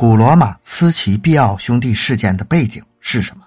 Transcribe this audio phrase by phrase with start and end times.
[0.00, 3.44] 古罗马斯奇毕奥兄弟事件的背景是什么？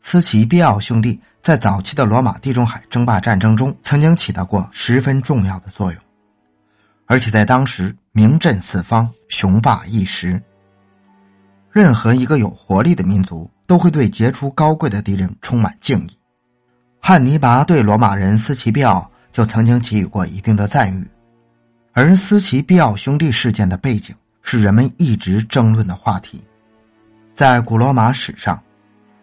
[0.00, 6.00] 斯奇毕奥兄弟在早期的罗马地中海争霸战争中曾经起到过十分重要的作用，
[7.04, 10.42] 而且在当时名震四方，雄霸一时。
[11.70, 16.18] 任何一个有活力的民族都会对杰出高贵的敌人充满敬意。
[17.02, 21.06] 汉尼拔对罗马人斯奇毕奥就曾经给予过一定的赞誉。
[21.92, 24.16] 而斯奇毕奥兄弟事件的背景
[24.48, 26.40] 是人们一直争论的话题。
[27.34, 28.62] 在古罗马史上，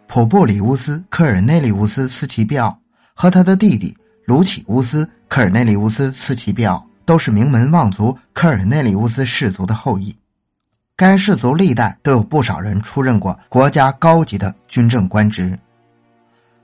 [0.06, 2.78] 普布里乌斯·科尔内利乌斯·斯奇比奥
[3.14, 10.14] 和他的弟弟卢奇乌斯·科尔内利乌斯·斯奇比奥都是名门望族科尔内利乌斯氏族的后裔。
[10.98, 15.58] 该氏族历代都有不少人出任过国家高级的军政官职。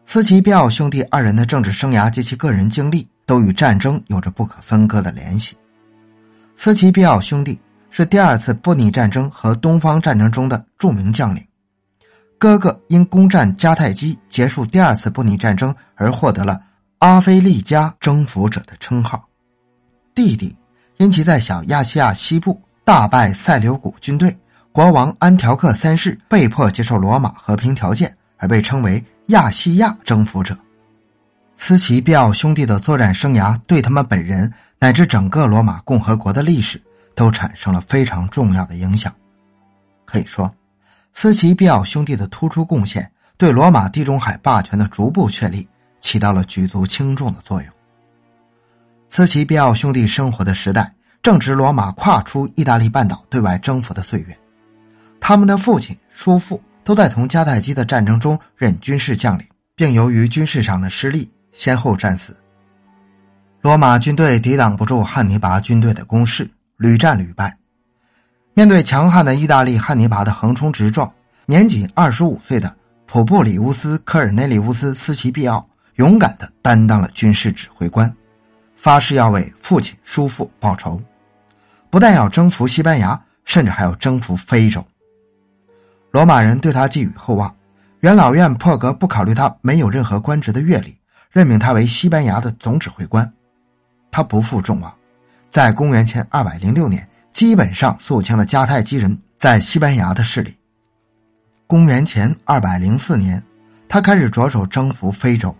[0.05, 5.55] 斯奇比奥兄弟二人的政治生涯及其个人经历都与战争有着不可分割的联系。
[6.57, 7.57] 斯奇比奥兄弟
[7.91, 11.45] 是第二次布匿战争和东方战争中的著名将领，
[12.37, 16.61] 哥哥因攻占迦太基结束第二次布匿战争而获得了
[16.99, 19.27] 阿非利加征服者的称号，
[20.13, 20.55] 弟弟
[20.97, 24.37] 因其在小亚细亚西部大败塞琉古军队，
[24.71, 30.57] 国王安条克三世被迫接受罗马和平条件而被称为亚细亚征服者。
[31.57, 36.81] 斯奇比奥兄弟的作战生涯对他们本人乃至整个罗马共和国的历史
[37.19, 39.13] 都产生了非常重要的影响。
[40.05, 40.49] 可以说，
[41.11, 45.67] 斯奇毕奥兄弟的突出贡献对罗马地中海霸权的逐步确立
[45.99, 47.69] 起到了举足轻重的作用。
[49.09, 50.89] 斯奇毕奥兄弟生活的时代
[51.21, 54.39] 正值罗马跨出意大利半岛对外征服的岁月，
[55.19, 61.29] 他们的父亲、叔父都在同迦太基的战争中任军事将领，并由于军事上的失利。
[61.51, 62.37] 先后战死。
[63.61, 67.55] 罗马军队抵挡不住汉尼拔军队的攻势，屡战屡败。
[68.53, 71.11] 面对强悍的意大利汉尼拔的横冲直撞，
[71.45, 72.73] 年仅二十五岁的
[73.05, 78.11] 普布里乌斯·科尔内利乌斯·斯奇毕奥勇敢的担当了军事指挥官，
[78.77, 81.01] 发誓要为父亲、叔父报仇，
[81.89, 84.81] 不但要征服西班牙，甚至还要征服非洲。
[86.11, 87.53] 罗马人对他寄予厚望，
[87.99, 90.97] 元老院破格不考虑他没有任何官职的阅历。
[91.31, 93.31] 任命他为西班牙的总指挥官，
[94.09, 94.91] 他不负众望，
[95.51, 100.55] 在公元前二百零六年，基本上肃清了迦太基人在西班牙的势力。
[101.65, 103.43] 公元前二百零四年，
[103.87, 105.55] 他开始着手征服非洲。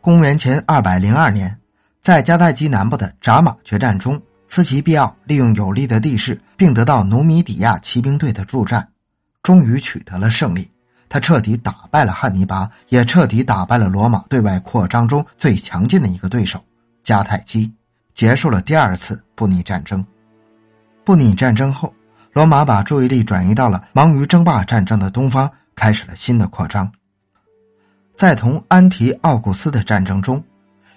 [0.00, 1.56] 公元前二百零二年，
[2.00, 8.88] 在迦太基南部的扎马决战中，斯奇毕奥利用有利的地势，并得到努米底亚骑兵队的助战，
[9.42, 10.70] 终于取得了胜利。
[11.08, 16.64] 他彻底打败了汉尼拔，也彻底打败了罗马对外扩张中最强劲的一个对手
[17.04, 17.70] 迦太基，
[18.14, 20.04] 结束了第二次布匿战争。
[21.04, 21.92] 布匿战争后，
[22.32, 26.90] 罗马把注意力转移到了忙于争霸战争的东方，开始了新的扩张。
[28.16, 30.42] 在同安提奥古斯的战争中，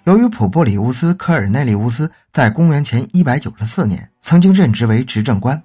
[0.04, 5.62] 由于普布里乌斯·科尔内利乌斯在公元前一百九十四年曾经任职为执政官，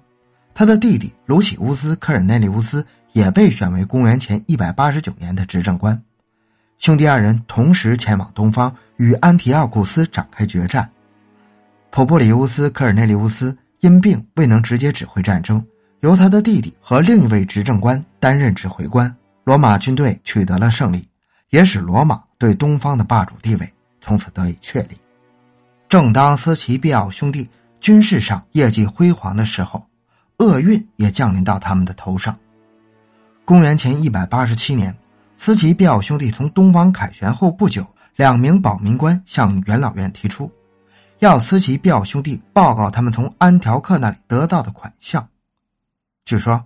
[0.53, 2.85] 他的弟弟卢奇乌斯·科尔内利乌斯。
[3.13, 6.01] 也被选为公元前一百八十九年的执政官，
[6.79, 10.89] 兄弟二人同时前往东方与安提奥古斯展开决战。
[11.91, 15.61] 普布里乌斯·科尔内利乌斯因病未能直接指挥战争，
[15.99, 19.13] 由他的弟弟和另一位执政官担任指挥官。
[19.43, 21.05] 罗马军队取得了胜利，
[21.49, 24.95] 也使罗马对东方的霸主地位从此得以确立。
[25.89, 27.49] 正当斯奇毕奥兄弟
[27.81, 29.85] 军事上业绩辉煌的时候，
[30.37, 32.33] 厄运也降临到他们的头上。
[33.43, 34.95] 公元前一百八十七年，
[35.37, 37.85] 斯奇毕奥兄弟从东方凯旋后不久，
[38.15, 40.49] 两名保民官向元老院提出，
[41.21, 45.29] 要斯奇毕奥兄弟报告他们从安条克那里得到的款项。
[46.25, 46.65] 据说，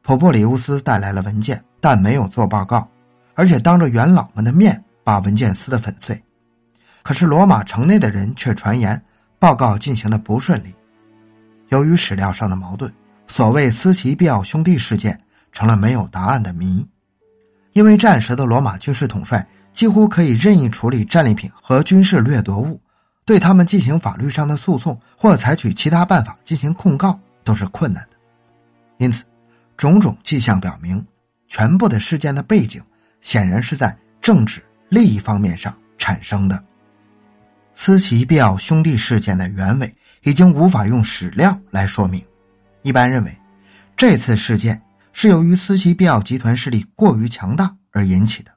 [0.00, 2.88] 普布里乌斯带来了文件，但没有做报告，
[3.34, 6.22] 而且当着元老们的面把文件撕得粉碎。
[7.02, 9.02] 可是罗马城内的人却传言，
[9.40, 10.72] 报告进行的不顺利。
[11.70, 12.92] 由于史料上的矛盾，
[13.26, 15.20] 所谓斯奇毕奥兄弟事件。
[15.50, 16.86] 成了没有答案的谜，
[17.72, 22.78] 因为战时的罗马军事统帅几乎可以任意处理战利品和军事掠夺物，
[23.26, 28.16] 对他们进行法律上的诉讼或采取其他办法进行控告都是困难的。
[28.96, 29.24] 因此，
[29.76, 31.04] 种种迹象表明，
[31.48, 32.82] 全部的事件的背景
[33.20, 36.64] 显然是在政治利益方面上产生的。
[37.74, 42.24] 斯奇毕奥兄弟事件的原委已经无法用史料来说明，
[42.82, 43.36] 一般认为，
[43.96, 44.80] 这次事件。
[45.18, 48.50] 是由于斯奇毕奥集团势力过于强大而引起的。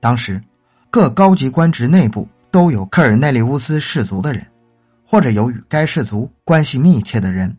[0.00, 0.42] 当时，
[0.90, 4.46] 各高级官职内部都有科尔内利乌斯氏族的人，
[5.04, 7.56] 或者有与该氏族关系密切的人，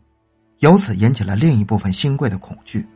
[0.60, 2.86] 由此引起了另一部分新贵的恐惧。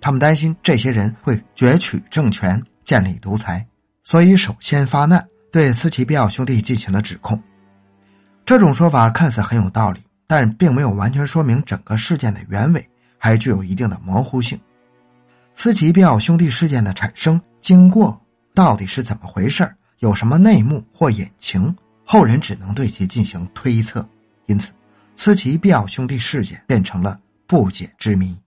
[0.00, 3.66] 他们担心这些人会攫取政权、建立独裁，
[4.04, 7.42] 所以首先发难，对斯奇必奥兄弟进行了指控。
[8.44, 12.88] 这种说法看似很有道理，但并没有完全说明整个事件的原委，
[13.18, 14.56] 还具有一定的模糊性。
[15.54, 18.16] 斯奇必奥兄弟事件的产生经过
[18.54, 19.68] 到底是怎么回事
[20.00, 21.74] 有什么内幕或隐情？
[22.04, 24.06] 后人只能对其进行推测。
[24.46, 24.70] 因此，
[25.16, 28.38] 斯奇必奥兄弟事件变成了不解之谜。